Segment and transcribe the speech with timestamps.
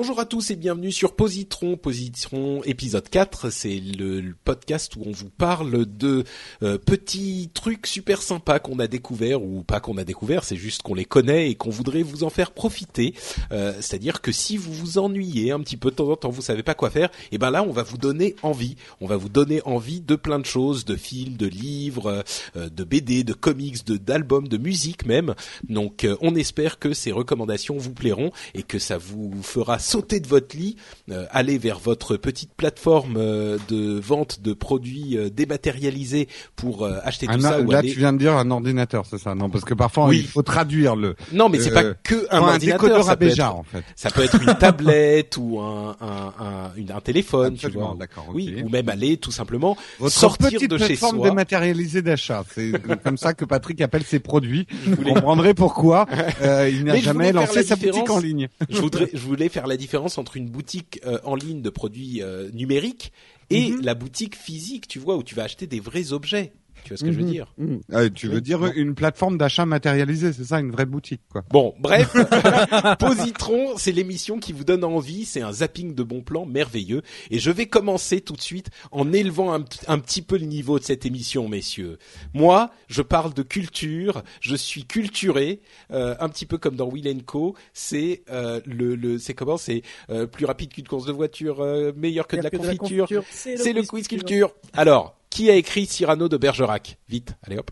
[0.00, 5.10] Bonjour à tous et bienvenue sur Positron, Positron épisode 4, c'est le, podcast où on
[5.10, 6.22] vous parle de
[6.62, 10.82] euh, petits trucs super sympas qu'on a découverts ou pas qu'on a découverts, c'est juste
[10.82, 13.12] qu'on les connaît et qu'on voudrait vous en faire profiter.
[13.50, 16.42] Euh, C'est-à-dire que si vous vous ennuyez un petit peu de temps en temps, vous
[16.42, 19.28] savez pas quoi faire, et ben là on va vous donner envie, on va vous
[19.28, 22.22] donner envie de plein de choses, de films, de livres,
[22.56, 25.34] euh, de BD, de comics, de d'albums, de musique même.
[25.68, 30.20] Donc euh, on espère que ces recommandations vous plairont et que ça vous fera sauter
[30.20, 30.76] de votre lit,
[31.10, 37.26] euh, aller vers votre petite plateforme euh, de vente de produits euh, dématérialisés pour acheter
[37.26, 37.60] tout Un ça.
[37.60, 40.06] ou là, aller- tu viune de dire un ordinateur, c'est ça Non, parce que parfois
[40.08, 40.18] Oui.
[40.20, 41.14] il faut traduire le.
[41.32, 42.80] Non, mais c'est pas que un ordinateur.
[42.80, 43.82] décodeur ça peut être- Béjar, en fait.
[43.96, 47.96] Ça peut être une tablette ou un, un, un, un téléphone, tu Absolument, vois.
[47.98, 48.34] d'accord, ok.
[48.34, 51.28] Oui, ou même aller tout simplement Votre sortir petite de chez plateforme soi.
[51.30, 52.44] dématérialisée d'achat.
[52.54, 52.72] C'est
[53.04, 54.66] comme ça que Patrick appelle ses produits.
[54.84, 56.06] Vous comprendrez pourquoi
[56.70, 58.48] il n'a jamais lancé la sa boutique en ligne.
[58.68, 62.20] je voudrais, je voulais faire la différence entre une boutique euh, en ligne de produits
[62.22, 63.12] euh, numériques
[63.48, 63.80] et Mhm.
[63.82, 66.52] la boutique physique, tu vois, où tu vas acheter des vrais objets.
[66.84, 67.30] Tu vois ce que je veux Mhm.
[67.30, 67.80] dire Mhm.
[67.92, 71.44] Euh, tu veux dire une plateforme d'achat matérialisée, c'est ça, une vraie boutique, quoi.
[71.50, 72.12] Bon, bref,
[72.98, 77.02] Positron, c'est l'émission qui vous donne envie, c'est un zapping de bons plans merveilleux.
[77.30, 79.60] Et je vais commencer tout de suite en élevant un,
[79.98, 81.98] petit peu le niveau de cette émission, messieurs.
[82.34, 85.60] Moi, je parle de culture, je suis culturé,
[85.90, 87.54] euh, un petit peu comme dans Will Co.
[87.72, 91.92] C'est euh, le, le c'est comment C'est euh, plus rapide qu'une course de voiture, euh,
[91.96, 93.08] meilleur que de la confiture.
[93.30, 94.54] C'est le quiz culture.
[94.74, 96.98] Alors, qui a écrit Cyrano de Bergerac?
[97.08, 97.70] Vite, allez hop.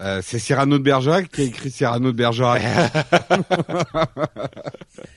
[0.00, 2.62] Euh, c'est Cyrano de Bergerac qui a écrit Cyrano de Bergerac.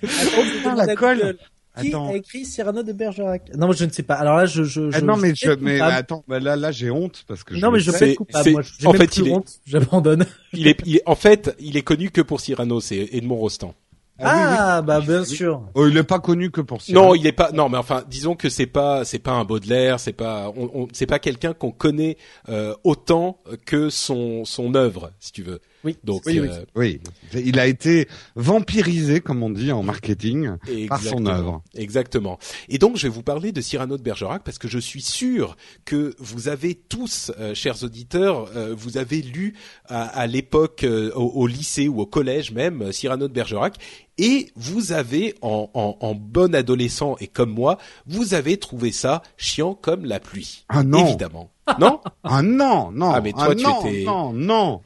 [0.04, 1.38] Attends, la colle.
[1.80, 2.10] Qui Attends.
[2.10, 3.44] a écrit Cyrano de Bergerac?
[3.56, 4.16] Non, je ne sais pas.
[4.16, 6.92] Alors là, je, je, Ah je non, mais je, mais attends, bah là, là, j'ai
[6.92, 7.54] honte parce que.
[7.54, 8.50] non, je mais le je fais coupable.
[8.52, 9.60] Moi, j'ai en même fait, plus il est- honte.
[9.66, 10.26] J'abandonne.
[10.52, 13.74] Il est, il est- en fait, il est connu que pour Cyrano, c'est Edmond Rostand.
[14.20, 14.56] Ah, oui, oui.
[14.60, 15.64] Ah, bah bien sûr.
[15.74, 17.08] Oh, il est pas connu que pour Cyrano.
[17.08, 17.52] Non, il est pas.
[17.52, 20.88] Non, mais enfin, disons que c'est pas, c'est pas un Baudelaire, c'est pas, on, on-
[20.94, 22.18] c'est pas quelqu'un qu'on connaît
[22.50, 25.60] euh, autant que son son œuvre, si tu veux.
[25.84, 25.98] Oui.
[26.04, 27.00] Donc, Oui, euh, Oui,
[27.34, 31.30] il a été vampirisé, comme on dit en marketing, par son exactement.
[31.30, 31.62] œuvre.
[31.76, 32.40] Exactement.
[32.70, 35.56] Et donc, je vais vous parler de Cyrano de Bergerac parce que je suis sûr
[35.86, 39.56] que vous avez tous, euh, chers auditeurs, euh, vous avez lu
[39.88, 43.76] à, à l'époque euh, au, au lycée ou au collège même euh, Cyrano de Bergerac.
[44.18, 49.24] Et vous avez, en, en, en bon adolescent et comme moi, vous avez trouvé ça
[49.38, 50.66] chiant comme la pluie.
[50.70, 51.08] Ah non.
[51.08, 51.50] Évidemment.
[51.80, 52.02] Non?
[52.24, 54.82] Ah non, non, Ah, mais toi, tu non, étais- non, non,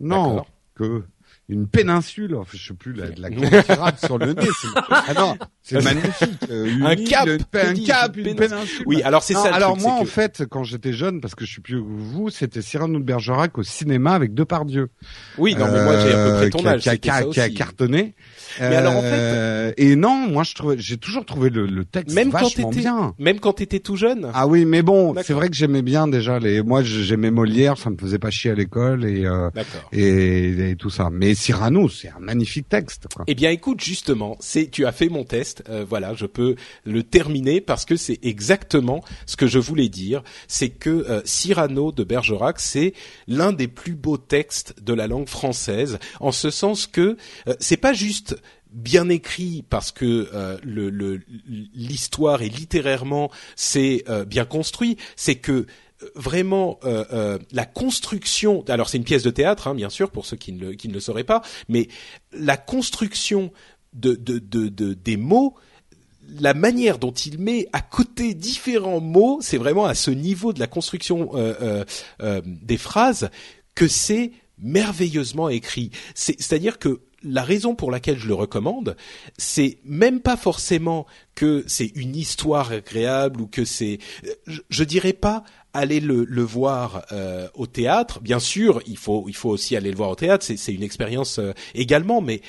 [0.00, 0.44] non,
[0.74, 1.02] que
[1.50, 4.48] une péninsule, enfin, je sais plus, la, de la grande sur le nez.
[4.62, 6.38] c'est- Ah non, c'est magnifique.
[6.50, 8.82] euh, une Un île, cap, une- un cap, une une péninsule.
[8.86, 9.50] Oui, alors c'est ça.
[9.50, 11.86] le alors truc, moi, en fait, quand j'étais jeune, parce que je suis plus que
[11.86, 14.88] vous, c'était Cyrano de Bergerac au cinéma avec Depardieu.
[15.36, 16.82] oui, non, mais moi j'ai à peu près ton Euh, qui a- âge.
[16.82, 18.14] qui a, qui a- qui a cartonné.
[18.60, 21.84] Mais alors, en fait- Euh, et non, moi je trouvais, j'ai toujours trouvé le, le
[21.84, 23.14] texte Même quand vachement t'étais- bien.
[23.18, 24.30] Même quand t'étais tout jeune.
[24.34, 26.62] Ah oui, mais bon, c'est vrai que j'aimais bien déjà les.
[26.62, 29.88] Moi, j'aimais Molière, ça me faisait pas chier à l'école et, euh, D'accord.
[29.92, 31.08] et et tout ça.
[31.12, 33.06] Mais Cyrano, c'est un magnifique texte.
[33.14, 33.24] Quoi.
[33.26, 35.62] Eh bien, écoute, justement, c'est tu as fait mon test.
[35.68, 36.54] euh, voilà, je peux
[36.84, 40.22] le terminer parce que c'est exactement ce que je voulais dire.
[40.48, 42.92] C'est que euh, Cyrano de Bergerac, c'est
[43.28, 47.16] l'un des plus beaux textes de la langue française, en ce sens que
[47.48, 48.36] euh, c'est pas juste
[48.74, 51.22] bien écrit parce que euh, le- le-
[51.74, 55.52] l'histoire et littérairement c'est euh, bien construit, c'est que
[56.02, 56.78] euh, vraiment
[57.52, 58.64] la construction.
[58.68, 61.24] Alors c'est une pièce de théâtre, hein, bien sûr, pour ceux qui ne, le, sauraient
[61.24, 61.88] pas, mais
[62.32, 63.52] la construction
[63.94, 65.54] de, de, de, de- des mots.
[66.40, 70.58] La manière dont il met à côté différents mots, c'est vraiment à ce niveau de
[70.58, 71.30] la construction
[72.44, 73.28] des phrases
[73.74, 75.90] que c'est merveilleusement écrit.
[76.14, 78.96] C'est- C'est-à-dire que la raison pour laquelle je le recommande,
[79.38, 83.98] c'est même pas forcément que c'est une histoire agréable ou que c'est,
[84.46, 88.20] je, dirais pas aller le, voir euh, au théâtre.
[88.20, 90.44] Bien sûr, il faut il faut aussi aller le voir au théâtre.
[90.44, 92.40] C'est une expérience euh, également, mais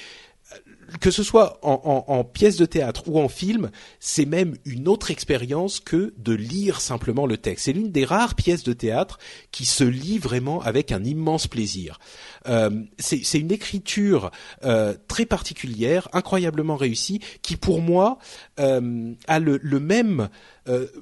[1.00, 5.80] que ce soit en, pièce de théâtre ou en film, c'est même une autre expérience
[5.80, 7.66] que de lire simplement le texte.
[7.66, 9.20] C'est l'une des rares pièces de théâtre
[9.52, 12.00] qui se lit vraiment avec un immense plaisir.
[12.48, 14.32] Euh, c'est une écriture
[14.64, 18.20] euh, très particulière, incroyablement réussie, qui pour moi
[18.60, 20.30] euh, a le, même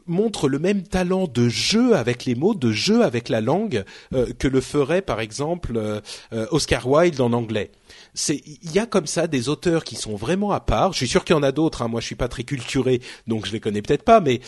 [0.08, 4.48] montre le même talent de jeu avec les mots, de jeu avec la langue que
[4.48, 6.02] le ferait par exemple
[6.52, 7.72] Oscar Wilde en anglais.
[8.14, 10.94] C'est il y a comme ça des auteurs qui sont vraiment à part.
[10.94, 11.82] Je suis sûr qu'il y en a d'autres.
[11.82, 11.88] Hein.
[11.88, 14.42] Moi, je suis pas très culturé, donc je les connais peut-être pas, mais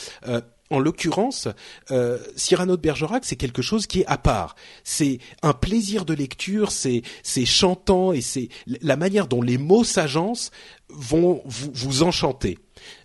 [0.72, 1.48] en l'occurrence,
[1.92, 4.56] euh, Cyrano de Bergerac, c'est quelque chose qui est à part.
[4.84, 8.50] C'est un plaisir de lecture, c'est c'est chantant et c'est
[8.82, 10.52] la manière dont les mots s'agencent
[10.90, 12.58] vont vous, vous enchanter.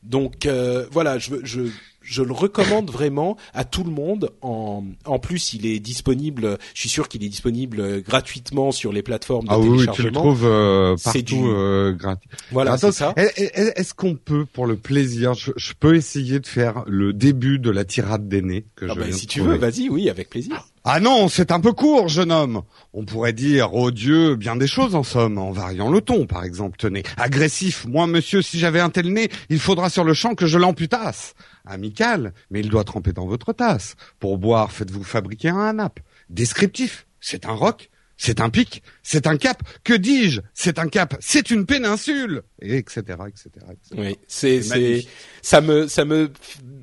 [0.03, 1.63] Donc euh, voilà, je, je
[2.01, 4.31] je le recommande vraiment à tout le monde.
[4.43, 6.59] En, en plus, il est disponible.
[6.75, 9.91] Je suis sûr qu'il est disponible gratuitement sur les plateformes de ah téléchargement.
[9.91, 11.35] Oui, tu le trouves euh, partout du...
[11.45, 12.31] euh, gratuit.
[12.51, 13.15] Voilà, c'est ça.
[13.17, 17.71] Est-ce qu'on peut, pour le plaisir, je, je, peux essayer de faire le début de
[17.71, 19.55] la tirade d'aîné que ah je bah, viens Si de tu trouver?
[19.55, 20.67] veux, vas-y, oui, avec plaisir.
[20.85, 22.63] Ah non, c'est un peu court, jeune homme.
[22.95, 26.43] On pourrait dire, oh Dieu, bien des choses en somme, en variant le ton, par
[26.43, 26.79] exemple.
[26.79, 27.85] Tenez, agressif.
[27.87, 31.35] Moi, monsieur, si j'avais un tel nez, il faudra sur le champ que je l'amputasse.
[31.65, 33.97] Amical, mais il doit tremper dans votre tasse.
[34.19, 36.01] Pour boire, faites-vous fabriquer un nappe.
[36.29, 37.07] Descriptif.
[37.21, 37.91] C'est un roc.
[38.23, 39.63] C'est un pic, c'est un cap.
[39.83, 40.43] Que dis-je?
[40.53, 43.97] C'est un cap, c'est une péninsule, et etc., etc., etc.
[43.97, 45.07] Oui, c'est c'est
[45.41, 46.31] ça me ça me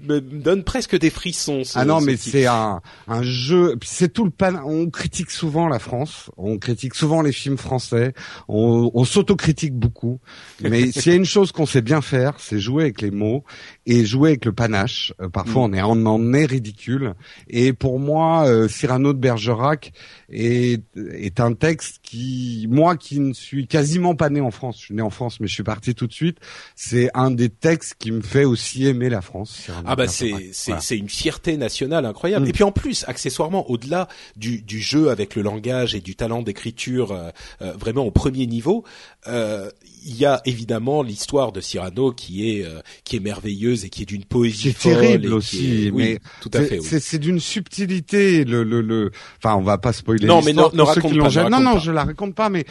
[0.04, 1.64] me donne presque des frissons.
[1.64, 3.76] Ce, ah non, mais ce c'est un un jeu.
[3.84, 4.62] C'est tout le pan.
[4.66, 8.14] On critique souvent la France, on critique souvent les films français,
[8.48, 10.20] on, on s'autocritique beaucoup.
[10.62, 13.44] Mais s'il y a une chose qu'on sait bien faire, c'est jouer avec les mots
[13.86, 15.14] et jouer avec le panache.
[15.22, 15.72] Euh, parfois, mm.
[15.72, 17.14] on est en, en est ridicule.
[17.48, 19.94] Et pour moi, euh, Cyrano de Bergerac
[20.30, 20.82] est,
[21.14, 24.94] est un texte qui, moi qui ne suis quasiment pas né en France, je suis
[24.94, 26.38] né en France mais je suis parti tout de suite,
[26.76, 29.70] c'est un des textes qui me fait aussi aimer la France.
[29.88, 30.82] Ah bah c'est c'est voilà.
[30.82, 32.46] c'est une fierté nationale incroyable.
[32.46, 32.50] Mm.
[32.50, 36.42] Et puis en plus, accessoirement, au-delà du du jeu avec le langage et du talent
[36.42, 37.30] d'écriture euh,
[37.62, 38.84] euh, vraiment au premier niveau,
[39.28, 39.70] euh,
[40.06, 44.04] il y a évidemment l'histoire de Cyrano qui est euh, qui est merveilleuse et qui
[44.04, 47.00] est d'une poésie c'est terrible aussi est, mais oui, tout à fait oui.
[47.02, 50.82] c'est d'une subtilité le le le enfin on va pas spoiler non mais non, ne
[50.82, 51.80] raconte pas, non non pas.
[51.80, 52.66] je la raconte pas mais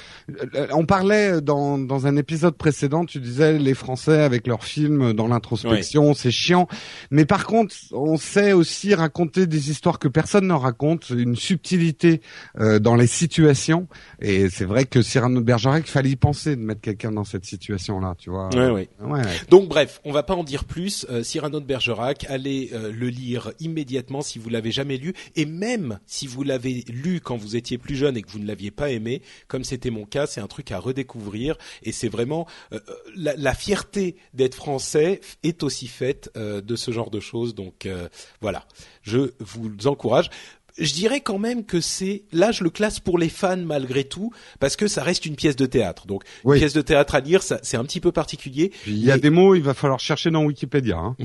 [0.70, 5.26] on parlait dans dans un épisode précédent tu disais les Français avec leurs films dans
[5.26, 6.14] l'introspection oui.
[6.16, 6.68] c'est chiant
[7.10, 12.20] mais par contre on sait aussi raconter des histoires que personne ne raconte une subtilité
[12.58, 13.88] euh, dans les situations
[14.20, 17.24] et c'est vrai que Cyrano de Bergerac il fallait y penser de mettre quelqu'un dans
[17.24, 18.48] cette situation-là, tu vois.
[18.54, 18.88] Ouais, ouais.
[19.00, 19.22] ouais.
[19.50, 21.06] Donc bref, on va pas en dire plus.
[21.10, 25.46] Euh, Cyrano de Bergerac, allez euh, le lire immédiatement si vous l'avez jamais lu, et
[25.46, 28.70] même si vous l'avez lu quand vous étiez plus jeune et que vous ne l'aviez
[28.70, 32.80] pas aimé, comme c'était mon cas, c'est un truc à redécouvrir, et c'est vraiment euh,
[33.14, 37.54] la, la, fierté d'être français est aussi faite euh, de ce genre de choses.
[37.54, 38.08] Donc euh,
[38.40, 38.66] voilà,
[39.02, 40.30] je vous encourage
[40.78, 44.32] je dirais quand même que c'est là je le classe pour les fans malgré tout
[44.60, 46.06] parce que ça reste une pièce de théâtre.
[46.06, 46.56] Donc oui.
[46.56, 48.72] une pièce de théâtre à lire, ça c'est un petit peu particulier.
[48.86, 50.98] Il y a des mots, il va falloir chercher dans Wikipédia.
[50.98, 51.16] Hein.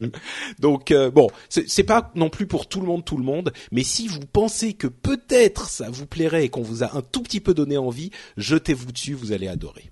[0.58, 3.82] Donc euh, bon, c'est pas non plus pour tout le monde tout le monde, mais
[3.82, 7.40] si vous pensez que peut-être ça vous plairait et qu'on vous a un tout petit
[7.40, 9.90] peu donné envie, jetez-vous dessus, vous allez adorer.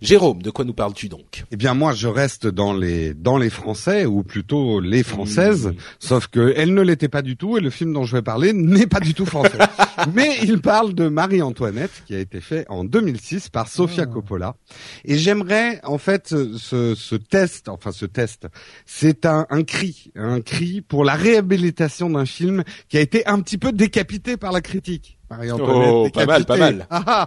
[0.00, 1.44] Jérôme, de quoi nous parles-tu donc?
[1.50, 5.74] Eh bien, moi, je reste dans les dans les Français ou plutôt les Françaises, mmh.
[5.98, 8.52] sauf que elle ne l'était pas du tout et le film dont je vais parler
[8.52, 9.58] n'est pas du tout français.
[10.14, 14.12] Mais il parle de Marie-Antoinette qui a été fait en 2006 par Sofia oh.
[14.12, 14.56] Coppola.
[15.04, 18.48] Et j'aimerais en fait ce, ce, test, enfin ce test,
[18.86, 23.40] c'est un, un cri, un cri pour la réhabilitation d'un film qui a été un
[23.40, 25.19] petit peu décapité par la critique.
[25.30, 26.86] Marie-Antoinette oh, pas mal, pas mal.
[26.90, 27.26] Ah, ah.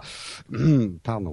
[1.02, 1.32] Pardon.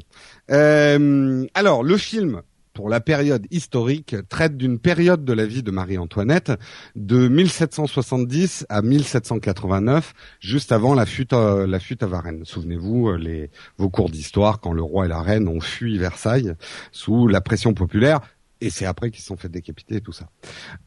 [0.49, 2.41] Euh, alors, le film,
[2.73, 6.53] pour la période historique, traite d'une période de la vie de Marie-Antoinette
[6.95, 12.45] de 1770 à 1789, juste avant la fuite, à, la fuite à Varennes.
[12.45, 16.53] Souvenez-vous, les, vos cours d'histoire, quand le roi et la reine ont fui Versailles
[16.91, 18.21] sous la pression populaire,
[18.61, 20.29] et c'est après qu'ils se sont fait décapiter et tout ça.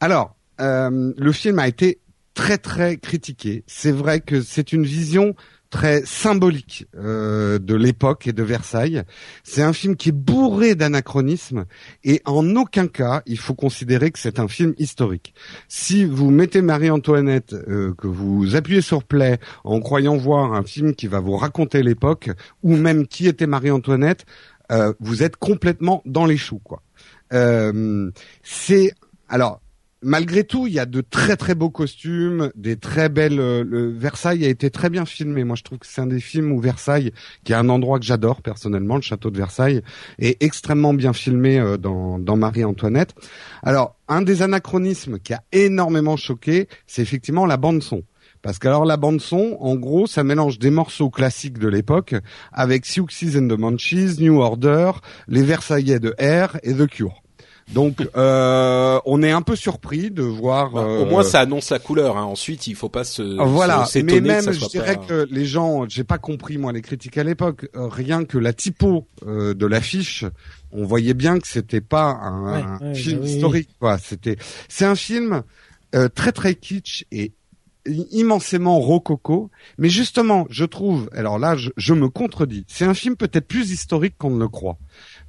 [0.01, 2.01] Alors, euh, le film a été
[2.35, 3.65] très très critiqué.
[3.67, 5.35] C'est vrai que c'est une vision
[5.75, 9.03] très symbolique euh, de l'époque et de Versailles.
[9.43, 11.65] C'est un film qui est bourré d'anachronismes
[12.05, 15.35] et en aucun cas il faut considérer que c'est un film historique.
[15.67, 20.95] Si vous mettez Marie-Antoinette, euh, que vous appuyez sur play en croyant voir un film
[20.95, 22.31] qui va vous raconter l'époque
[22.63, 24.27] ou même qui était Marie-Antoinette,
[24.71, 26.83] euh, vous êtes complètement dans les choux quoi.
[27.33, 28.13] Euh,
[28.45, 28.93] c'est
[29.29, 29.61] alors
[30.05, 33.41] malgré tout, il y a de très très beaux costumes, des très belles.
[33.41, 35.43] euh, le Versailles a été très bien filmé.
[35.45, 38.05] Moi, je trouve que c'est un des films où Versailles, qui est un endroit que
[38.05, 39.83] j'adore personnellement, le château de Versailles,
[40.19, 43.15] est extrêmement bien filmé euh, dans, Marie-Antoinette.
[43.63, 48.03] Alors, un des anachronismes qui a énormément choqué, c'est effectivement la bande son.
[48.43, 52.15] Parce qu'alors la bande son, en gros, ça mélange des morceaux classiques de l'époque
[52.53, 54.93] avec Siouxsie and the Munchies, New Order,
[55.29, 57.24] les Versaillais de R et The Cure.
[57.73, 60.71] Donc, euh, on est un peu surpris de voir.
[60.73, 62.17] Bah, euh, Au moins, ça annonce la couleur.
[62.19, 62.25] Hein.
[62.25, 65.29] Ensuite, il faut pas se voilà, se- mais même que ça je dirais pas- que
[65.31, 69.07] les gens, j'ai pas compris moi les critiques à l'époque, euh, rien que la typo
[69.27, 70.25] euh, de l'affiche,
[70.73, 73.99] on voyait bien que c'était pas un, Ouais, un ouais, film bah oui, historique quoi,
[73.99, 74.37] c'était
[74.69, 75.43] c'est un film
[75.95, 77.33] euh, très très kitsch et
[77.87, 83.15] immensément rococo, mais justement, je trouve, alors là, je, je me contredis, c'est un film
[83.17, 84.79] peut-être plus historique qu'on ne le croit,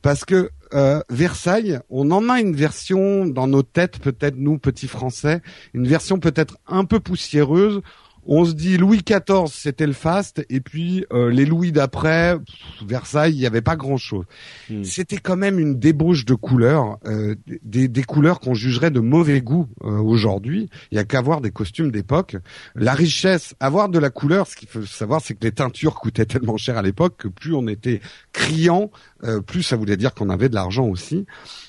[0.06, 4.88] parce que euh, Versailles, on en a une version dans nos têtes, peut-être nous petits
[4.88, 5.42] Français,
[5.74, 7.82] une version peut-être un peu poussiéreuse.
[8.25, 12.38] On se dit Louis XIV c'était le faste et puis euh, les Louis d'après
[12.86, 14.25] Versailles il y avait pas grand chose.
[14.70, 14.84] Hmm.
[14.84, 19.41] C'était quand même une débauche de couleurs, euh, des, des couleurs qu'on jugerait de mauvais
[19.41, 20.70] goût euh, aujourd'hui.
[20.91, 22.38] Il y a qu'à voir des costumes d'époque.
[22.75, 26.25] La richesse, avoir de la couleur, ce qu'il faut savoir c'est que les teintures coûtaient
[26.25, 28.01] tellement cher à l'époque que plus on était
[28.34, 28.91] criant,
[29.24, 31.25] euh, plus ça voulait dire qu'on avait de l'argent aussi.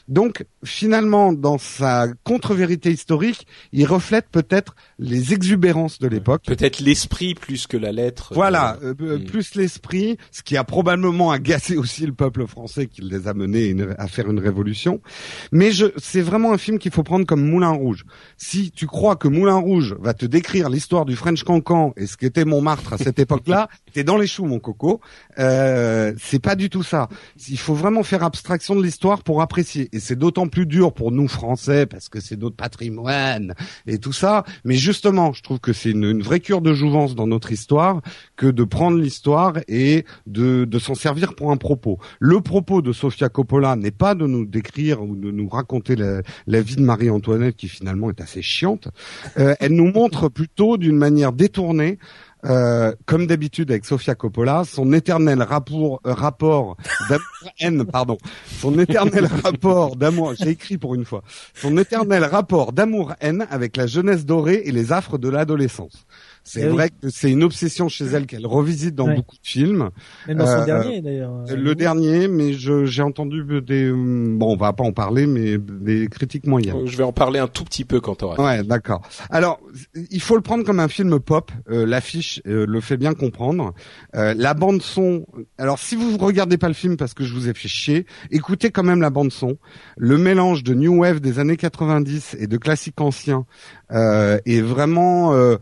[0.09, 6.43] Donc finalement, dans sa contre-vérité historique, il reflète peut-être les exubérances de l'époque.
[6.47, 8.33] Peut-être l'esprit plus que la lettre.
[8.35, 9.25] Voilà, Euh, euh, euh, Mm.
[9.25, 13.67] plus l'esprit, ce qui a probablement agacé aussi le peuple français qui les a menés
[13.67, 15.01] une- à faire une révolution.
[15.53, 18.05] Mais je, c'est vraiment un film qu'il faut prendre comme Moulin Rouge.
[18.37, 22.17] Si tu crois que Moulin Rouge va te décrire l'histoire du French Cancan et ce
[22.17, 25.01] qu'était Montmartre à cette époque-là, t'es dans les choux, mon coco.
[25.39, 27.09] Euh, c'est pas du tout ça.
[27.49, 29.89] Il faut vraiment faire abstraction de l'histoire pour apprécier.
[29.93, 33.55] Et c'est d'autant plus dur pour nous Français parce que c'est notre patrimoine
[33.87, 34.45] et tout ça.
[34.65, 38.03] Mais justement, je trouve que c'est une, une vraie cure de jouvence dans notre histoire
[38.37, 41.99] que de prendre l'histoire et de, de s'en servir pour un propos.
[42.19, 46.21] Le propos de Sofia Coppola n'est pas de nous décrire ou de nous raconter la,
[46.47, 48.89] la vie de Marie-Antoinette qui finalement est assez chiante.
[49.39, 51.99] Euh, elle nous montre plutôt d'une manière détournée
[52.45, 56.77] euh, comme d'habitude avec Sofia Coppola, son éternel rapport, euh, rapport
[57.09, 58.19] d'amour-haine, pardon,
[58.61, 61.23] son éternel rapport d'amour, j'ai écrit pour une fois,
[61.55, 66.07] son éternel rapport d'amour-haine avec la jeunesse dorée et les affres de l'adolescence.
[66.49, 66.71] C'est Eh oui.
[66.73, 69.17] vrai que c'est une obsession chez elle qu'elle revisite dans Ouais.
[69.17, 69.91] beaucoup de films.
[70.29, 71.33] Même dans son Euh, dernier, d'ailleurs.
[71.53, 76.07] Le dernier, mais je, j'ai entendu des, bon, on va pas en parler, mais des
[76.07, 76.87] critiques moyennes.
[76.87, 78.41] Je vais en parler un tout petit peu quand t'auras.
[78.43, 79.03] Ouais, d'accord.
[79.29, 79.59] Alors,
[80.13, 81.51] il faut le prendre comme un film pop.
[81.69, 83.75] Euh, L'affiche euh, le fait bien comprendre.
[84.15, 85.27] Euh, la bande son.
[85.59, 88.71] Alors, si vous regardez pas le film parce que je vous ai fait chier, écoutez
[88.71, 89.59] quand même la bande son.
[89.97, 93.47] Le mélange de new wave des années 90 et de classiques anciens
[93.91, 95.57] euh, est vraiment euh,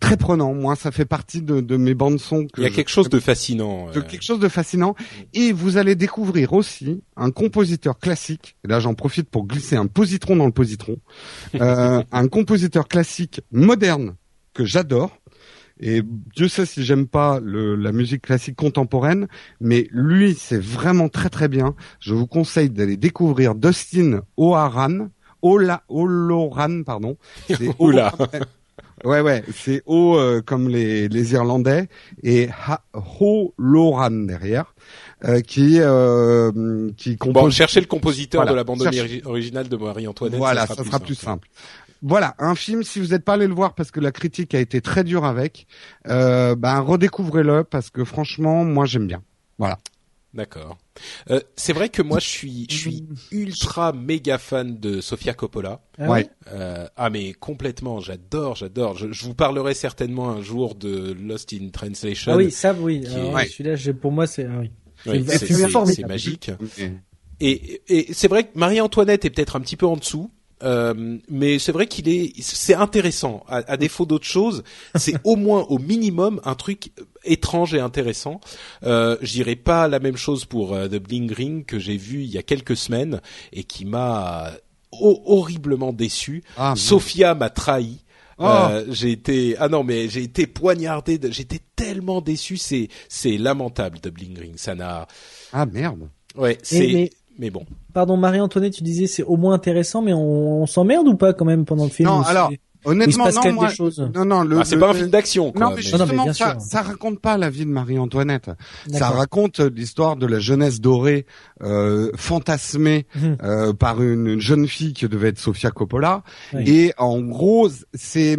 [0.00, 0.54] très prenant.
[0.54, 2.46] Moi, ça fait partie de, de mes bandes son.
[2.46, 3.90] Que Il y a je- quelque chose de fascinant.
[3.90, 4.94] de euh, quelque chose de fascinant.
[5.34, 8.56] Et vous allez découvrir aussi un compositeur classique.
[8.64, 10.96] Et là, j'en profite pour glisser un positron dans le positron.
[11.60, 14.16] Euh, un compositeur classique moderne
[14.54, 15.16] que j'adore.
[15.80, 16.02] Et
[16.36, 19.26] Dieu sait si j'aime pas le, la musique classique contemporaine,
[19.60, 21.74] mais lui, c'est vraiment très très bien.
[21.98, 25.08] Je vous conseille d'aller découvrir Dustin O'Haran,
[25.42, 27.16] Ola, Oloran, pardon.
[27.48, 28.14] C'est Oula.
[29.04, 31.88] Ouais, ouais, c'est O euh, comme les, les Irlandais
[32.22, 32.82] et Ha-
[33.20, 34.74] Holoran derrière,
[35.24, 37.54] euh, qui euh, qui Bon, compose.
[37.54, 40.38] cherchez le compositeur Voilà, de la bande cherche- originale de Marie-Antoinette.
[40.38, 41.48] voilà, ça sera, plus simple.
[42.02, 42.82] Voilà, un film.
[42.82, 45.24] Si vous n'êtes pas allé le voir parce que la critique a été très dure
[45.24, 45.66] avec,
[46.08, 49.22] euh, ben redécouvrez-le parce que franchement, moi j'aime bien.
[49.58, 49.78] Voilà.
[50.34, 50.76] D'accord.
[51.30, 55.80] Euh, c'est vrai que moi je suis, je suis ultra méga fan de Sofia Coppola.
[55.98, 56.28] Ah ouais.
[56.52, 58.96] Euh, ah mais complètement, j'adore, j'adore.
[58.96, 62.32] Je, je vous parlerai certainement un jour de Lost in Translation.
[62.32, 63.04] Ah oui, ça, oui.
[63.04, 64.44] Est- ouais, Celui-là, j'ai- pour moi, c'est.
[64.46, 64.70] ah oui.
[65.06, 66.50] Oui, c'est- magique.
[67.40, 70.30] Et, et c'est vrai que Marie-Antoinette est peut-être un petit peu en dessous.
[70.64, 73.44] Euh, mais c'est vrai qu'il est, c'est intéressant.
[73.48, 74.64] À, à défaut d'autre chose,
[74.96, 76.90] c'est au moins, au minimum, un truc
[77.24, 78.40] étrange et intéressant.
[78.82, 82.22] Euh, je dirais pas la même chose pour euh, The Bling Ring que j'ai vu
[82.22, 83.20] il y a quelques semaines
[83.52, 84.52] et qui m'a
[84.92, 86.42] ho- horriblement déçu.
[86.56, 88.00] Ah, Sophia m'a trahi.
[88.38, 88.44] Oh.
[88.46, 93.38] Euh, j'ai été ah non mais j'ai été poignardé de- j'étais tellement déçu, c'est c'est
[93.38, 94.54] lamentable Bling Ring.
[94.56, 95.06] Ça n'a.
[95.52, 96.08] Ah merde.
[96.36, 96.92] Ouais, c'est.
[96.92, 97.10] Mais...
[97.38, 97.64] bon.
[97.92, 101.44] Pardon, Marie-Antoinette, tu disais c'est au moins intéressant, mais on, on s'emmerde ou pas quand
[101.44, 102.50] même pendant le film Non, alors
[102.84, 103.70] Honnêtement, non, moi,
[104.14, 105.52] non, non, le, ah, c'est pas un film d'action.
[105.56, 108.50] Non, mais justement, ça, ça raconte pas la vie de Marie-Antoinette.
[108.92, 111.24] Ça raconte l'histoire de la jeunesse dorée,
[111.62, 113.36] euh, fantasmée mhm.
[113.42, 116.22] euh, par une, jeune fille qui devait être Sofia Coppola.
[116.54, 118.36] Et en gros, c'est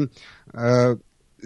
[0.58, 0.96] euh,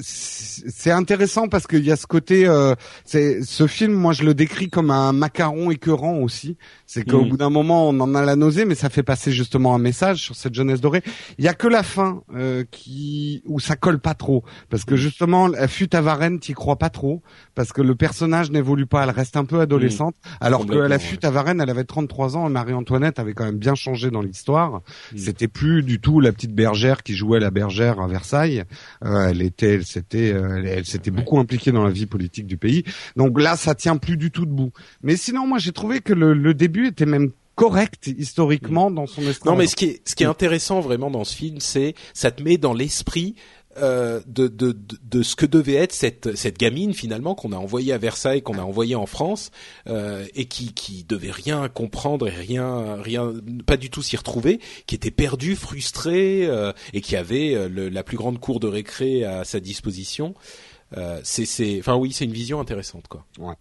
[0.01, 2.75] c'est intéressant parce qu'il y a ce côté, euh,
[3.05, 6.57] c'est ce film, moi je le décris comme un macaron écœurant aussi.
[6.85, 7.29] C'est qu'au mm.
[7.29, 10.21] bout d'un moment, on en a la nausée, mais ça fait passer justement un message
[10.23, 11.03] sur cette jeunesse dorée.
[11.37, 14.95] Il y a que la fin euh, qui où ça colle pas trop, parce que
[14.95, 17.21] justement, la fut à Varennes, t'y crois pas trop,
[17.55, 20.29] parce que le personnage n'évolue pas, elle reste un peu adolescente, mm.
[20.41, 23.59] alors que la fut à Varennes, elle avait 33 ans, et Marie-Antoinette avait quand même
[23.59, 24.81] bien changé dans l'histoire.
[25.13, 25.17] Mm.
[25.17, 28.63] C'était plus du tout la petite bergère qui jouait la bergère à Versailles.
[29.05, 32.83] Euh, elle était c'était, euh, elle, s'était beaucoup impliquée dans la vie politique du pays.
[33.15, 34.71] Donc là, ça tient plus du tout debout.
[35.03, 39.21] Mais sinon, moi, j'ai trouvé que le, le début était même correct historiquement dans son
[39.21, 39.53] histoire.
[39.53, 42.31] Non, mais ce qui est ce qui est intéressant vraiment dans ce film, c'est ça
[42.31, 43.35] te met dans l'esprit
[43.77, 47.93] euh, de, de, de, ce que devait être cette, cette gamine finalement qu'on a envoyée
[47.93, 49.51] à Versailles, qu'on a envoyée en France
[49.87, 53.31] euh, et qui, qui devait rien comprendre et rien, rien,
[53.65, 58.03] pas du tout s'y retrouver, qui était perdue, frustrée euh, et qui avait euh, la
[58.03, 60.33] plus grande cour de récré à sa disposition.
[60.97, 63.25] Euh, c'est, c'est, enfin oui, c'est une vision intéressante quoi.
[63.37, 63.55] Ouais.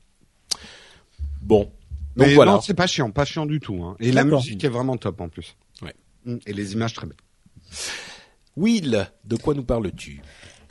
[1.43, 1.71] Bon.
[2.17, 2.53] Donc voilà.
[2.53, 3.83] Non, c'est pas chiant, pas chiant du tout.
[3.85, 3.97] Hein.
[4.01, 5.55] Et la musique est vraiment top en plus.
[5.83, 5.95] Ouais.
[6.47, 7.17] Et les images très belles.
[8.59, 10.21] Will, de quoi nous parles-tu?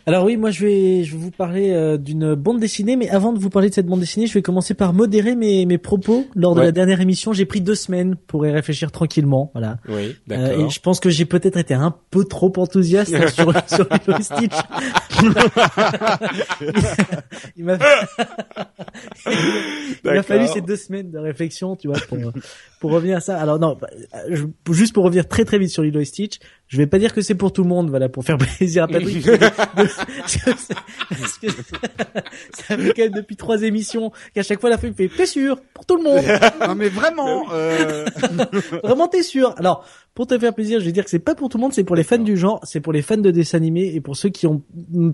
[0.08, 3.34] Alors oui, moi je vais, je vais vous parler euh, d'une bande dessinée, mais avant
[3.34, 6.26] de vous parler de cette bande dessinée, je vais commencer par modérer mes, mes propos.
[6.34, 9.80] Lors de la dernière émission, j'ai pris deux semaines pour y réfléchir tranquillement, voilà.
[9.90, 10.46] Oui, d'accord.
[10.46, 13.86] Euh, et je pense que j'ai peut-être été un peu trop enthousiaste sur, sur
[14.22, 14.56] Stitch.
[17.58, 17.78] il m'a
[20.24, 22.18] fallu ces deux semaines de réflexion, tu vois, pour,
[22.80, 23.38] pour revenir à ça.
[23.38, 23.90] Alors non, bah,
[24.30, 27.14] je, juste pour revenir très très vite sur Lilo et Stitch, je vais pas dire
[27.14, 29.26] que c'est pour tout le monde, voilà, pour faire plaisir à Patrick.
[29.76, 34.92] Parce que ça fait quand même depuis trois émissions qu'à chaque fois la fin il
[34.92, 36.26] me fait, t'es sûr, pour tout le monde.
[36.68, 38.06] non mais vraiment, euh...
[38.84, 39.56] vraiment t'es sûr.
[39.58, 39.86] Alors,
[40.18, 41.84] pour te faire plaisir, je vais dire que c'est pas pour tout le monde, c'est
[41.84, 44.30] pour les fans du genre, c'est pour les fans de dessins animés et pour ceux
[44.30, 44.64] qui ont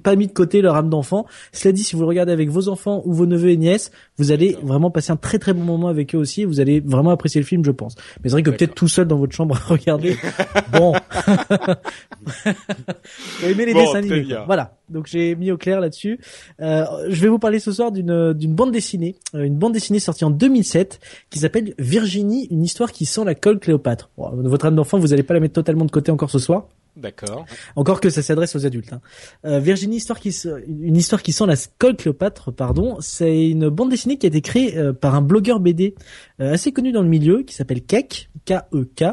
[0.02, 1.26] pas mis de côté leur âme d'enfant.
[1.52, 4.32] Cela dit, si vous le regardez avec vos enfants ou vos neveux et nièces, vous
[4.32, 6.46] allez vraiment passer un très très bon moment avec eux aussi.
[6.46, 7.96] Vous allez vraiment apprécier le film, je pense.
[8.24, 10.16] Mais c'est vrai que peut-être tout seul dans votre chambre à regarder.
[10.72, 10.94] bon.
[13.42, 14.26] vous aimez les dessins animés.
[14.46, 14.78] Voilà.
[14.90, 16.20] Donc j'ai mis au clair là-dessus.
[16.62, 20.00] Euh, je vais vous parler ce soir d'une d'une bande dessinée, euh, une bande dessinée
[20.00, 24.10] sortie en 2007 qui s'appelle Virginie, une histoire qui sent la colle Cléopâtre.
[24.18, 26.68] votre âme d'enfant vous n'allez pas la mettre totalement de côté encore ce soir.
[26.96, 27.46] D'accord.
[27.76, 28.94] Encore que ça s'adresse aux adultes.
[28.94, 29.02] Hein.
[29.46, 30.30] Euh, Virginie, histoire qui,
[30.68, 32.98] une histoire qui sent la colle Cléopâtre, pardon.
[33.00, 35.96] C'est une bande dessinée qui a été créée euh, par un blogueur BD
[36.40, 39.06] euh, assez connu dans le milieu, qui s'appelle Kek, K-E-K.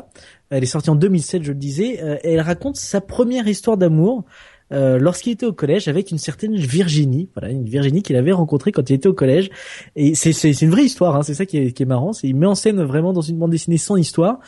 [0.50, 2.18] Elle est sortie en 2007, je le disais.
[2.24, 4.24] et elle raconte sa première histoire d'amour.
[4.70, 8.88] Lorsqu'il était au collège avec une certaine Virginie, voilà, une Virginie qu'il avait rencontrée quand
[8.90, 9.50] il était au collège.
[9.96, 12.12] Et c'est c'est une vraie histoire, hein, c'est ça qui est, qui est marrant.
[12.12, 14.40] C'est il met en scène vraiment dans une bande dessinée son histoire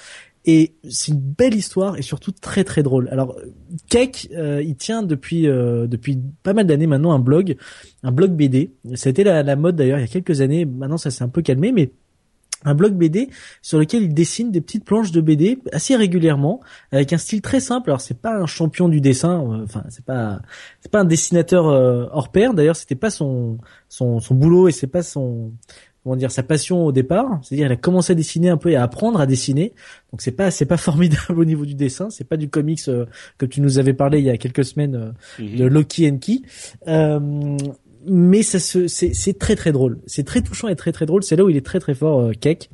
[0.44, 3.08] et c'est une belle histoire et surtout très très drôle.
[3.12, 3.37] Alors
[3.88, 7.56] Keck, euh, il tient depuis euh, depuis pas mal d'années maintenant un blog,
[8.02, 8.72] un blog BD.
[9.04, 10.64] Été la, la mode d'ailleurs il y a quelques années.
[10.64, 11.92] Maintenant ça s'est un peu calmé, mais
[12.64, 13.29] un blog BD
[13.61, 17.61] sur lequel il dessine des petites planches de BD assez régulièrement avec un style très
[17.61, 17.90] simple.
[17.90, 20.40] Alors c'est pas un champion du dessin, euh, enfin c'est pas
[20.81, 22.55] c'est pas un dessinateur hors pair.
[22.55, 25.53] D'ailleurs c'était pas son son son boulot et c'est pas son
[26.03, 28.77] comment dire sa passion au départ, c'est-à-dire elle a commencé à dessiner un peu et
[28.77, 29.72] à apprendre à dessiner.
[30.11, 33.07] Donc c'est pas c'est pas formidable au niveau du dessin, c'est pas du comics euh,
[33.38, 35.57] que tu nous avais parlé il y a quelques semaines euh, mhm.
[35.57, 36.42] de Loki and Key.
[38.06, 41.22] Mais ça se c'est c'est très très drôle, c'est très touchant et très très drôle,
[41.22, 42.70] c'est là où il est très très fort euh, Keck.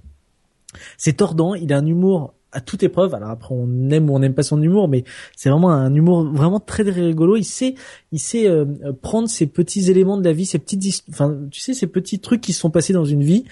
[0.97, 3.15] C'est tordant, il a un humour à toute épreuve.
[3.15, 5.05] Alors après, on aime ou on n'aime pas son humour, mais
[5.37, 7.37] c'est vraiment un humour vraiment très, très rigolo.
[7.37, 7.75] Il sait,
[8.13, 8.65] il sait euh,
[9.03, 12.41] prendre ces petits éléments de la vie, ces petites, enfin, tu sais, ces petits trucs
[12.41, 13.45] qui se sont passés dans une vie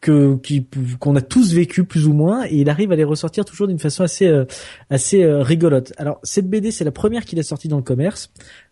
[0.00, 0.36] que
[0.98, 3.78] qu'on a tous vécu plus ou moins, et il arrive à les ressortir toujours d'une
[3.78, 4.44] façon assez, euh,
[4.90, 5.92] assez euh, rigolote.
[5.96, 8.30] Alors cette BD, c'est la première qu'il a sortie dans le commerce.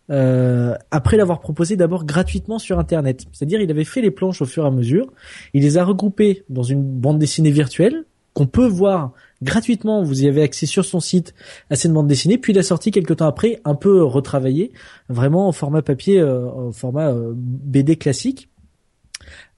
[0.09, 3.23] après l'avoir proposé d'abord gratuitement sur internet.
[3.31, 5.07] C'est-à-dire il avait fait les planches au fur et à mesure,
[5.53, 8.03] il les a regroupées dans une bande dessinée virtuelle
[8.41, 10.01] qu'on peut voir gratuitement.
[10.01, 11.35] Vous y avez accès sur son site
[11.69, 12.39] à cette bande dessinée.
[12.39, 14.71] Puis il a sorti quelques temps après, un peu retravaillé,
[15.09, 18.49] vraiment en format papier, euh, en format euh, BD classique.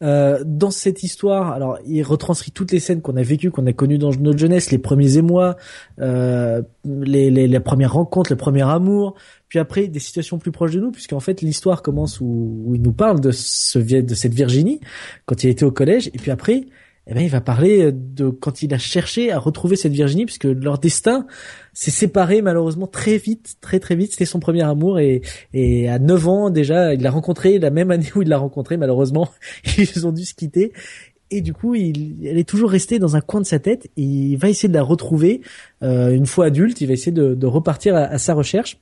[0.02, 3.72] Euh, dans cette histoire, alors il retranscrit toutes les scènes qu'on a vécues, qu'on a
[3.72, 5.56] connues dans notre jeunesse, les premiers émois,
[6.02, 9.16] euh, les, les, les premières rencontres, le premier amour,
[9.48, 12.82] puis après des situations plus proches de nous, puisqu'en fait l'histoire commence où, où il
[12.82, 14.82] nous parle de ce de cette Virginie
[15.26, 16.66] quand il était au collège, et puis après
[17.06, 20.46] eh ben, il va parler de quand il a cherché à retrouver cette Virginie, puisque
[20.46, 21.28] leur destin
[21.74, 24.12] s'est séparé malheureusement très vite, très très vite.
[24.12, 25.22] C'était son premier amour et,
[25.54, 28.78] et à 9 ans déjà, il l'a rencontré la même année où il l'a rencontré.
[28.78, 29.30] Malheureusement,
[29.78, 30.72] ils ont dû se quitter.
[31.30, 33.90] Et du coup, il, elle est toujours restée dans un coin de sa tête.
[33.98, 35.42] Il va essayer de la retrouver
[35.82, 36.80] euh, une fois adulte.
[36.80, 38.78] Il va essayer de, de repartir à, à sa recherche.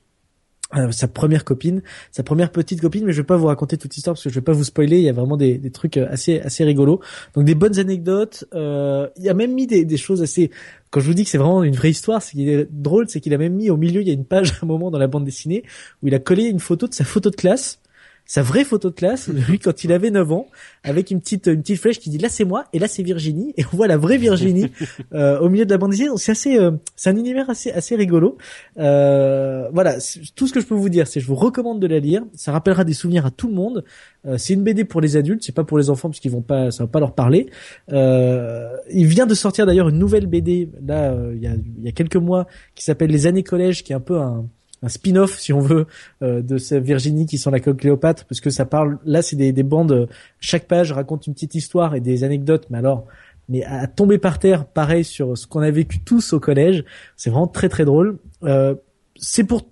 [0.74, 3.94] Euh, sa première copine, sa première petite copine, mais je vais pas vous raconter toute
[3.94, 4.96] l'histoire parce que je vais pas vous spoiler.
[4.96, 7.00] Il y a vraiment des, trucs euh, assez assez rigolos.
[7.34, 8.44] Donc des bonnes anecdotes.
[8.54, 10.50] Euh, il a même mis des, des choses assez.
[10.90, 13.20] Quand je vous dis que c'est vraiment une vraie histoire, c'est qu'il est drôle, c'est
[13.20, 14.98] qu'il a même mis au milieu, il y a une page à un moment dans
[14.98, 15.62] la bande dessinée
[16.02, 17.78] où il a collé une photo de sa photo de classe
[18.24, 20.48] sa vraie photo de classe, lui quand il avait 9 ans,
[20.84, 23.52] avec une petite une petite flèche qui dit là c'est moi et là c'est Virginie
[23.56, 24.70] et on voit la vraie Virginie
[25.12, 26.08] euh, au milieu de la bande dessinée.
[26.08, 28.38] Donc c'est assez euh, c'est un univers assez assez rigolo.
[28.78, 29.96] Euh, voilà,
[30.34, 32.22] tout ce que je peux vous dire, c'est je vous recommande de la lire.
[32.34, 33.84] Ça rappellera des souvenirs à tout le monde.
[34.26, 36.42] Euh, c'est une BD pour les adultes, c'est pas pour les enfants parce qu'ils vont
[36.42, 37.48] pas ça va pas leur parler.
[37.92, 41.88] Euh, il vient de sortir d'ailleurs une nouvelle BD là il y a il y
[41.88, 44.46] a quelques mois qui s'appelle Les années collège qui est un peu un
[44.82, 45.86] un spin-off si on veut
[46.22, 49.36] euh, de cette Virginie qui sont la coque Cléopâtre parce que ça parle là c'est
[49.36, 50.08] des, des bandes
[50.40, 53.06] chaque page raconte une petite histoire et des anecdotes mais alors
[53.48, 56.84] mais à tomber par terre pareil sur ce qu'on a vécu tous au collège
[57.16, 58.18] c'est vraiment très très drôle.
[58.44, 58.74] Euh,
[59.16, 59.68] c'est pour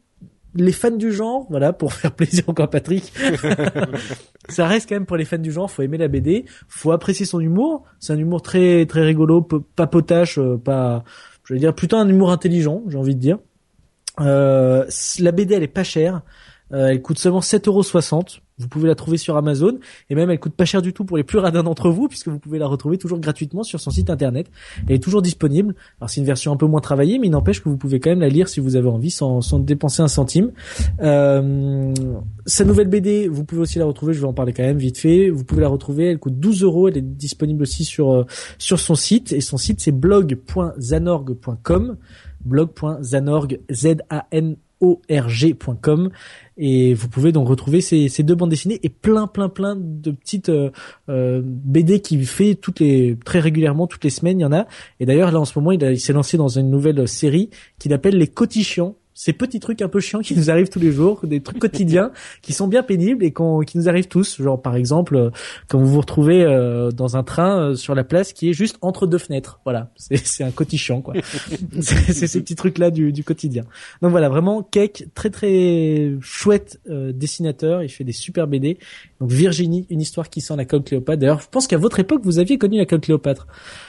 [0.54, 3.12] les fans du genre voilà pour faire plaisir encore à Patrick.
[4.48, 7.26] Ça reste quand même pour les fans du genre faut aimer la BD faut apprécier
[7.26, 7.84] son humour.
[8.00, 11.04] C'est un humour très très rigolo pas potache euh, pas
[11.44, 13.38] je veux dire plutôt un humour intelligent j'ai envie de dire.
[13.38, 13.49] euh,
[14.20, 16.22] la BD elle est pas chère.
[16.72, 18.40] Euh, elle coûte seulement 7,60€.
[18.60, 19.78] Vous pouvez la trouver sur Amazon
[20.10, 22.28] et même elle coûte pas cher du tout pour les plus radins d'entre vous puisque
[22.28, 24.50] vous pouvez la retrouver toujours gratuitement sur son site internet.
[24.86, 25.74] Elle est toujours disponible.
[26.00, 28.10] Alors c'est une version un peu moins travaillée mais il n'empêche que vous pouvez quand
[28.10, 30.52] même la lire si vous avez envie sans, sans dépenser un centime.
[31.00, 31.94] Euh,
[32.46, 34.98] sa nouvelle BD, vous pouvez aussi la retrouver, je vais en parler quand même vite
[34.98, 35.30] fait.
[35.30, 38.24] Vous pouvez la retrouver, elle coûte 12 euros, elle est disponible aussi sur euh,
[38.58, 41.96] sur son site et son site c'est blog.zanorg.com
[42.44, 46.10] blog.zanorg z a n org.com
[46.60, 50.50] et vous pouvez donc retrouver ces, deux bandes dessinées et plein plein plein de petites
[50.50, 50.70] euh,
[51.08, 54.66] euh, BD qu'il fait toutes les très régulièrement toutes les semaines il y en a.
[55.00, 58.16] Et d'ailleurs là en ce moment il, s'est lancé dans une nouvelle série qu'il appelle
[58.16, 61.42] les cotichions ces petits trucs un peu chiants qui nous arrivent tous les jours, des
[61.42, 64.40] trucs quotidiens qui sont bien pénibles et qui nous arrivent tous.
[64.40, 65.30] Genre par exemple, euh,
[65.68, 68.78] quand vous vous retrouvez euh, dans un train euh, sur la place qui est juste
[68.80, 69.60] entre deux fenêtres.
[69.64, 71.14] Voilà, c'est un cotichon quoi.
[71.80, 73.64] c'est ces petits trucs là du, du, quotidien.
[74.00, 77.82] Donc voilà, vraiment Cake, très très chouette dessinateur.
[77.82, 78.78] Il fait des super BD.
[79.20, 81.18] Donc Virginie, une histoire qui sent la colle Cléopâtre.
[81.18, 83.46] D'ailleurs, je pense qu'à votre époque vous aviez connu la colle Cléopâtre.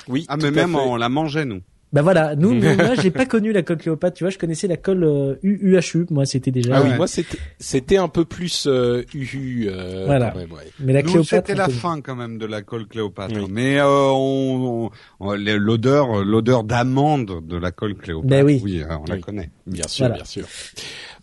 [0.08, 0.26] Oui.
[0.28, 1.62] Ah mais même on la mangeait nous.
[1.94, 4.78] Bah voilà, nous, moi, j'ai pas connu la colle Cléopâtre, tu vois, je connaissais la
[4.78, 6.78] colle euh, UHU, moi c'était déjà.
[6.78, 9.68] Ah oui, moi c'était c'était un peu plus euh, UU.
[9.68, 10.32] Euh, voilà.
[10.32, 10.72] Quand même, ouais.
[10.80, 11.28] Mais la Cléopâtre.
[11.28, 13.48] C'était la fin quand même de la colle Cléopâtre, oui.
[13.50, 18.30] mais euh, on, on l'odeur l'odeur d'amande de la colle Cléopâtre.
[18.30, 18.62] Ben oui.
[18.64, 19.50] oui on la connaît.
[19.68, 20.16] Bien sûr, voilà.
[20.16, 20.46] bien sûr.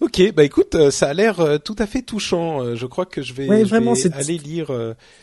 [0.00, 2.74] Ok, bah écoute, ça a l'air tout à fait touchant.
[2.74, 4.70] Je crois que je vais, ouais, je vraiment, vais aller lire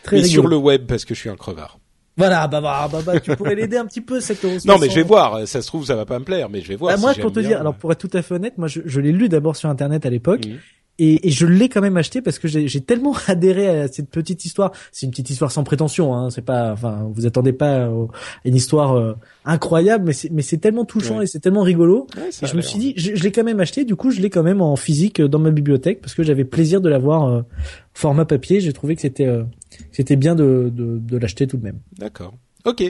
[0.04, 1.80] très mais sur le web parce que je suis un crevard.
[2.18, 4.96] Voilà, bah, bah, bah, bah tu pourrais l'aider un petit peu cette Non, mais je
[4.96, 5.48] vais voir.
[5.48, 6.94] Ça se trouve, ça va pas me plaire, mais je vais voir.
[6.94, 7.50] Bah, si moi, pour te bien.
[7.50, 9.70] dire, alors pour être tout à fait honnête, moi, je, je l'ai lu d'abord sur
[9.70, 10.46] Internet à l'époque.
[10.46, 10.58] Mmh.
[10.98, 14.46] Et, et, je l'ai quand même acheté parce que j'ai tellement adhéré à cette petite
[14.46, 14.72] histoire.
[14.92, 16.30] C'est une petite histoire sans prétention, hein.
[16.30, 17.90] C'est pas, enfin, vous attendez pas à
[18.46, 21.26] une histoire euh, incroyable, mais c'est, mais c'est tellement touchant ouais.
[21.26, 22.08] et c'est tellement rigolo.
[22.16, 23.84] Ouais, et je me suis dit, je, je l'ai quand même acheté.
[23.84, 26.80] Du coup, je l'ai quand même en physique dans ma bibliothèque parce que j'avais plaisir
[26.80, 27.42] de l'avoir euh,
[27.94, 28.62] format papier.
[28.62, 29.44] J'ai trouvé que c'était, euh,
[29.92, 31.80] c'était bien de, de, de l'acheter tout de même.
[31.98, 32.36] D'accord.
[32.66, 32.84] Ok,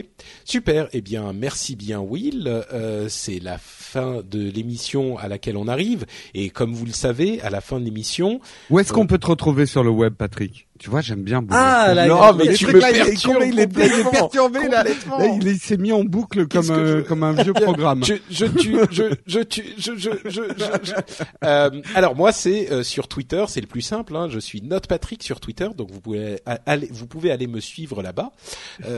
[0.46, 0.88] super.
[0.94, 2.48] Eh bien, merci bien, Will.
[2.48, 7.42] Euh, c'est la fin de l'émission à laquelle on arrive, et comme vous le savez,
[7.42, 8.94] à la fin de l'émission, où est-ce euh...
[8.94, 10.66] qu'on peut te retrouver sur le web, Patrick?
[10.78, 11.44] Tu vois, j'aime bien.
[11.50, 14.84] Ah là, non, mais tu me là, perturbes il, est, perturbé là.
[14.84, 14.90] là
[15.42, 17.08] il, s'est mis en boucle comme euh, je...
[17.08, 18.04] comme un vieux programme.
[18.04, 20.30] je je tue, je je tue, je je je.
[20.30, 20.94] je, je
[21.44, 24.16] euh, alors moi, c'est euh, sur Twitter, c'est le plus simple.
[24.16, 27.60] Hein, je suis Note Patrick sur Twitter, donc vous pouvez aller, vous pouvez aller me
[27.60, 28.32] suivre là-bas,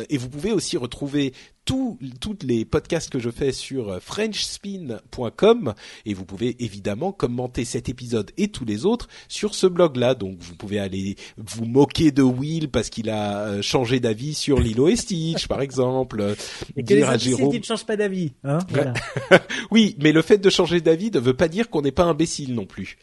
[0.08, 1.32] et vous pouvez aussi retrouver
[1.68, 5.74] tous toutes les podcasts que je fais sur frenchspin.com
[6.06, 10.14] et vous pouvez évidemment commenter cet épisode et tous les autres sur ce blog là
[10.14, 14.88] donc vous pouvez aller vous moquer de Will parce qu'il a changé d'avis sur Lilo
[14.88, 16.34] et Stitch par exemple.
[16.74, 18.60] Et que dire les à Jérôme ne changent pas d'avis hein?
[18.70, 18.94] Voilà.
[19.70, 22.54] oui mais le fait de changer d'avis ne veut pas dire qu'on n'est pas imbécile
[22.54, 22.96] non plus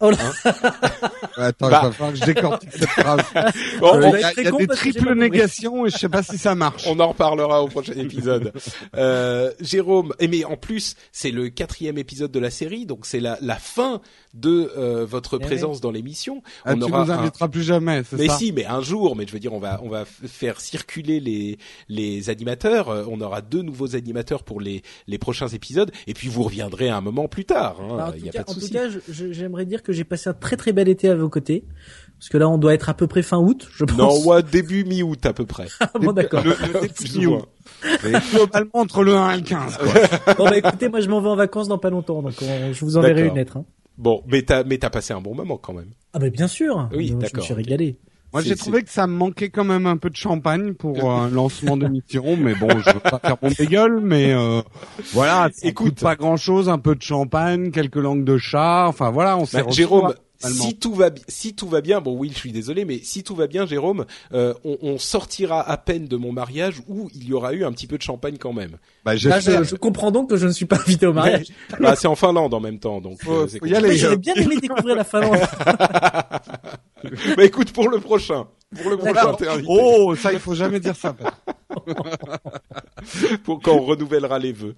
[0.00, 0.16] Oh là.
[0.44, 0.52] Hein
[1.36, 1.80] Attends, Bah.
[1.82, 3.20] il va falloir que je décortique cette phrase.
[3.80, 5.96] Bon, Euh, on- Il y a, il y a con des triples négations et je
[5.98, 6.84] sais pas si ça marche.
[6.86, 8.52] On en reparlera au prochain épisode.
[8.96, 13.20] Euh, Jérôme, et mais en plus, c'est le quatrième épisode de la série, donc c'est
[13.20, 14.00] la, la fin
[14.34, 16.42] de euh, votre Eh présence dans l'émission.
[16.64, 18.80] Ah, on tu aura nous un- inviteras plus jamais, c'est Mais ça si, mais un
[18.80, 22.88] jour, mais je veux dire, on va on va faire circuler les les animateurs.
[22.88, 26.88] Euh, on aura deux nouveaux animateurs pour les les prochains épisodes, et puis vous reviendrez
[26.88, 27.76] à un moment plus tard.
[27.78, 29.32] Bah, hein, en Il tout y a cas, pas de en tout cas, je- je-
[29.32, 31.64] j'aimerais dire que j'ai passé un très très bel été à vos côtés.
[32.18, 33.96] Parce que là, on doit être à peu près fin août, je pense.
[33.96, 35.68] Non, ouais, début mi-août à peu près.
[35.80, 36.42] Ah bon, d'accord.
[36.42, 37.38] Le, le.
[38.02, 39.76] Mais globalement entre le 1 et le 15.
[39.78, 40.34] Quoi.
[40.34, 42.84] Bon, bah écoutez, moi je m'en vais en vacances dans pas longtemps, donc on- je
[42.84, 43.58] vous enverrai une lettre.
[43.58, 43.64] Hein.
[43.98, 45.90] Bon, mais t'as mais t'as passé un bon moment quand même.
[46.12, 46.88] Ah bah bien sûr.
[46.94, 47.98] Oui, je me suis régalé.
[48.32, 50.92] Moi C'est- j'ai trouvé que ça me manquait quand même un peu de champagne pour
[51.10, 54.60] un lancement d'émission, mais bon, je veux pas faire mon dégueule, mais euh,
[55.12, 55.88] voilà, ça Écoute.
[55.94, 59.46] coûte pas grand chose, un peu de champagne, quelques langues de chat, enfin voilà, on
[59.46, 62.84] s'est Bah, Jérôme, si tout va si tout va bien, bon oui, je suis désolé,
[62.84, 66.80] mais si tout va bien, Jérôme, euh, on, on sortira à peine de mon mariage
[66.88, 68.72] où il y aura eu un petit peu de champagne quand même.
[69.04, 69.64] Bah, Là, j'espère.
[69.64, 71.46] je, je comprends donc que je ne suis pas invité au mariage.
[71.80, 73.18] Bah, c'est en Finlande en même temps, donc.
[73.28, 75.38] Euh, J'aurais bien aimé découvrir la Finlande.
[77.36, 79.36] Bah écoute, pour le prochain, pour le prochain, D'accord.
[79.36, 79.68] t'es invité.
[79.70, 81.14] Oh, ça il faut jamais dire ça.
[83.44, 84.74] Pour quand on renouvellera les vœux.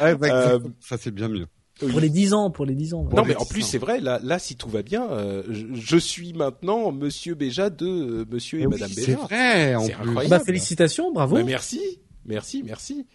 [0.00, 1.46] Ouais, bah, Euh, ça c'est bien mieux.
[1.82, 1.90] Oui.
[1.92, 3.06] pour les 10 ans, pour les 10 ans.
[3.14, 4.00] Non, mais en plus c'est vrai.
[4.00, 8.24] Là, là, si tout va bien, euh, je, je suis maintenant Monsieur Béja de euh,
[8.30, 9.18] Monsieur et Mais Madame oui, c'est Béja.
[9.18, 9.74] vrai.
[9.76, 10.28] En incroyable.
[10.28, 11.36] Bah félicitations, bravo.
[11.36, 11.80] Bah, merci,
[12.26, 13.06] merci, merci.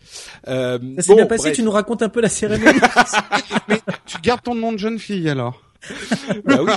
[0.47, 1.55] Euh, Ça s'est bon, bien passé, bref.
[1.55, 2.79] tu nous racontes un peu la cérémonie.
[4.05, 5.61] Tu gardes ton nom de jeune fille alors.
[6.45, 6.71] Bah oui,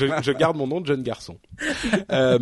[0.00, 1.38] je, je garde mon nom de jeune garçon.
[2.10, 2.38] Euh,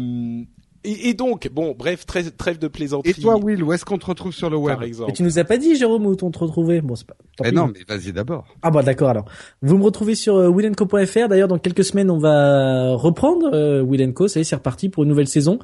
[0.86, 3.10] et, et donc, bon, bref, trêve, trêve de plaisanterie.
[3.10, 4.76] Et toi, Will, où est-ce qu'on te retrouve sur le web?
[4.76, 5.10] par exemple.
[5.10, 7.14] Et tu nous as pas dit, Jérôme, où t'on te retrouvait Bon, c'est pas.
[7.36, 7.54] tant Eh pis.
[7.54, 8.46] non, mais vas-y d'abord.
[8.62, 9.24] Ah bah d'accord alors.
[9.62, 11.28] Vous me retrouvez sur euh, willenco.fr.
[11.28, 14.28] D'ailleurs dans quelques semaines on va reprendre euh, Will Co.
[14.28, 15.58] Ça y est c'est reparti pour une nouvelle saison.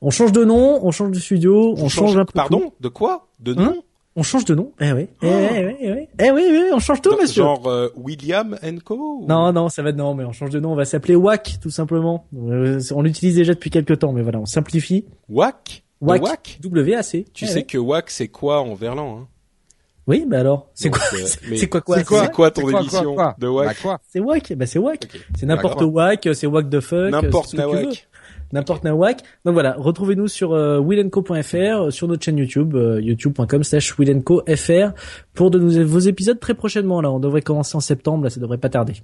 [0.00, 2.26] On change de nom, on change de studio, on change un peu.
[2.26, 2.32] tout?
[2.34, 3.28] Pardon, de quoi?
[3.40, 3.62] De nom?
[3.62, 3.74] Hein
[4.20, 4.72] On change de nom.
[4.80, 5.06] Eh oui.
[5.22, 6.08] Eh, oui, eh, oui, eh, oui.
[6.18, 7.42] Eh oui, oui, on change tout monsieur.
[7.44, 10.58] Genre euh, William and Co ou- Non non ça va non mais on change de
[10.58, 10.72] nom.
[10.72, 12.26] On va s'appeler WAC tout simplement.
[12.36, 15.04] Euh, on l'utilise déjà depuis quelques temps mais voilà on simplifie.
[15.28, 15.84] WAC.
[16.00, 17.26] Wack W A C.
[17.32, 17.66] Tu Eh sais oui.
[17.66, 19.26] que Wack c'est quoi en verlan hein?
[20.08, 23.24] Oui bah alors c'est quoi euh, c'est- quoi quoi C'est quoi quoi ton émission quoi,
[23.24, 23.76] quoi de Wack?
[23.84, 24.52] Bah, C'est WAC.
[24.54, 25.06] Bah c'est WAC.
[25.38, 26.28] C'est n'importe Bah, WAC.
[26.34, 27.10] C'est WAC de fuck.
[27.10, 27.58] N'importe c'est
[28.52, 29.22] n'importe nawak.
[29.44, 34.92] Donc voilà, retrouvez-nous sur euh, willenco.fr, euh, sur notre chaîne YouTube, euh, youtube.com slash willenco.fr
[35.34, 37.00] pour de nous, vos épisodes très prochainement.
[37.00, 38.94] Là, on devrait commencer en septembre, là, ça devrait pas tarder.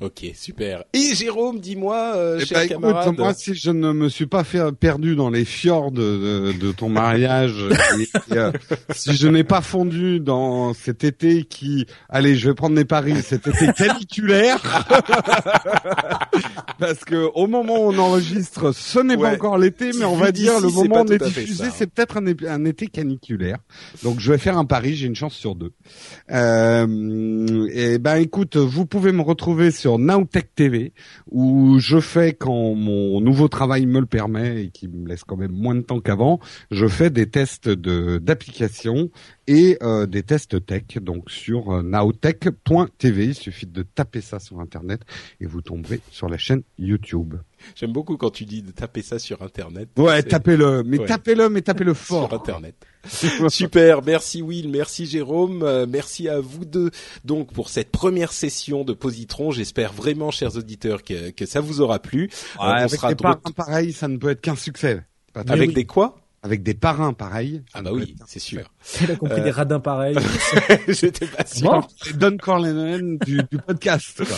[0.00, 0.84] Ok, super.
[0.94, 3.18] Et Jérôme, dis-moi, euh, Eh cher ben, écoute, camarade.
[3.18, 6.88] moi, si je ne me suis pas fait perdu dans les fjords de, de ton
[6.88, 7.66] mariage,
[7.98, 8.02] et,
[8.34, 8.50] et, euh,
[8.94, 13.20] si je n'ai pas fondu dans cet été qui, allez, je vais prendre mes paris,
[13.20, 14.58] cet été caniculaire,
[16.78, 20.32] parce que au moment où on enregistre, ce n'est pas encore l'été, mais on va
[20.32, 23.58] dire le moment où on est diffusé, c'est peut-être un, été caniculaire.
[24.02, 25.72] Donc je vais faire un pari, j'ai une chance sur deux.
[26.30, 30.92] Euh, et ben écoute, vous pouvez me retrouver sur Nowtech TV
[31.30, 35.36] où je fais quand mon nouveau travail me le permet et qui me laisse quand
[35.36, 39.10] même moins de temps qu'avant, je fais des tests de d'applications
[39.46, 44.60] et euh, des tests tech donc sur euh, nowtech.tv, il suffit de taper ça sur
[44.60, 45.02] internet
[45.40, 47.34] et vous tomberez sur la chaîne YouTube.
[47.74, 49.88] J'aime beaucoup quand tu dis de taper ça sur Internet.
[49.98, 51.06] Ouais, tapez-le, mais Ouais.
[51.06, 52.32] tapez-le, mais tapez-le sur fort.
[52.34, 52.74] Internet.
[53.48, 56.90] Super, merci Will, merci Jérôme, euh, merci à vous deux
[57.24, 59.50] donc pour cette première session de Positron.
[59.50, 62.30] J'espère vraiment, chers auditeurs, que, que ça vous aura plu.
[62.56, 65.02] Euh, on avec des de parrains pareils, ça ne peut être qu'un succès.
[65.34, 65.74] Avec oui.
[65.74, 66.20] des quoi?
[66.42, 67.62] Avec des parrains pareils.
[67.74, 68.70] Ah bah oui, c'est sûr.
[69.02, 70.16] Il a compris Euh, des radins pareils.
[70.88, 71.70] J'étais pas sûr.
[71.70, 71.82] Bon.
[72.02, 74.22] C'est Don Corleone du, du podcast.
[74.24, 74.36] quoi.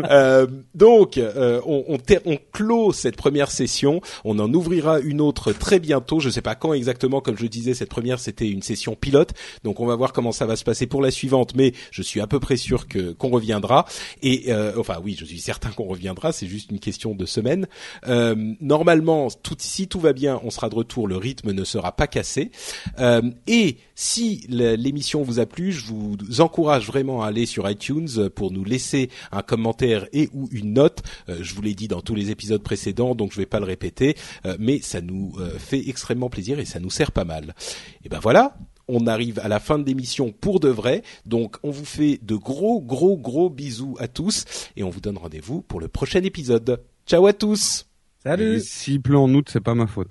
[0.10, 4.00] Euh, donc, euh, on, on, on clôt cette première session.
[4.24, 6.20] On en ouvrira une autre très bientôt.
[6.20, 7.20] Je sais pas quand exactement.
[7.20, 9.32] Comme je disais, cette première c'était une session pilote.
[9.64, 11.54] Donc, on va voir comment ça va se passer pour la suivante.
[11.54, 13.84] Mais je suis à peu près sûr que qu'on reviendra.
[14.22, 16.32] Et euh, enfin, oui, je suis certain qu'on reviendra.
[16.32, 17.66] C'est juste une question de semaine.
[18.08, 21.06] Euh, normalement, tout, si tout va bien, on sera de retour.
[21.08, 22.50] Le rythme ne sera pas cassé.
[22.98, 28.30] Euh, et si l'émission vous a plu, je vous encourage vraiment à aller sur iTunes
[28.34, 31.02] pour nous laisser un commentaire et ou une note.
[31.28, 33.66] Euh, je vous l'ai dit dans tous les épisodes précédents, donc je vais pas le
[33.66, 34.16] répéter,
[34.46, 37.54] euh, mais ça nous euh, fait extrêmement plaisir et ça nous sert pas mal.
[38.04, 38.56] Et ben voilà.
[38.92, 42.34] On arrive à la fin de l'émission pour de vrai, donc on vous fait de
[42.34, 46.82] gros gros gros bisous à tous et on vous donne rendez-vous pour le prochain épisode.
[47.06, 47.86] Ciao à tous.
[48.24, 48.56] Salut.
[48.56, 50.10] Et S'il pleut en août, c'est pas ma faute.